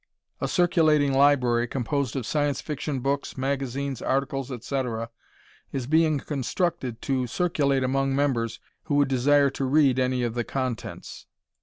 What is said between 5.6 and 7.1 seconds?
is being constructed